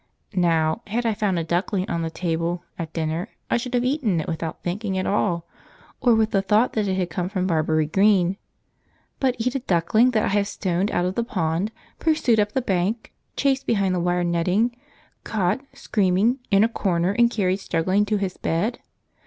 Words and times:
Now, 0.33 0.81
had 0.87 1.05
I 1.05 1.13
found 1.13 1.37
a 1.37 1.43
duckling 1.43 1.87
on 1.87 2.01
the 2.01 2.09
table 2.09 2.63
at 2.79 2.91
dinner 2.91 3.29
I 3.51 3.57
should 3.57 3.75
have 3.75 3.85
eaten 3.85 4.19
it 4.19 4.27
without 4.27 4.63
thinking 4.63 4.97
at 4.97 5.05
all, 5.05 5.45
or 6.01 6.15
with 6.15 6.31
the 6.31 6.41
thought 6.41 6.73
that 6.73 6.87
it 6.87 6.95
had 6.95 7.11
come 7.11 7.29
from 7.29 7.45
Barbury 7.45 7.85
Green. 7.85 8.37
But 9.19 9.35
eat 9.37 9.53
a 9.53 9.59
duckling 9.59 10.09
that 10.09 10.23
I 10.25 10.29
have 10.29 10.47
stoned 10.47 10.89
out 10.89 11.05
of 11.05 11.13
the 11.13 11.23
pond, 11.23 11.71
pursued 11.99 12.39
up 12.39 12.53
the 12.53 12.63
bank, 12.63 13.13
chased 13.35 13.67
behind 13.67 13.93
the 13.93 13.99
wire 13.99 14.23
netting, 14.23 14.75
caught, 15.23 15.61
screaming, 15.71 16.39
in 16.49 16.63
a 16.63 16.67
corner, 16.67 17.11
and 17.11 17.29
carried 17.29 17.59
struggling 17.59 18.03
to 18.05 18.17
his 18.17 18.37
bed? 18.37 18.79